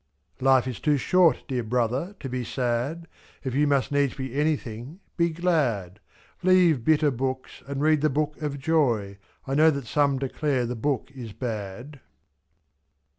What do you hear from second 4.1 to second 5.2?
be anything—